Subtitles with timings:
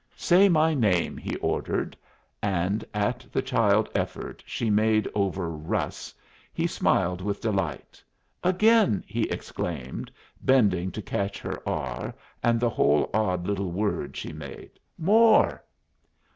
[0.15, 1.95] "Say my name!" he ordered;
[2.41, 6.11] and at the child effort she made over "Russ"
[6.51, 8.03] he smiled with delight.
[8.43, 10.11] "Again!" he exclaimed,
[10.41, 14.71] bending to catch her R and the whole odd little word she made.
[14.97, 15.63] "More!"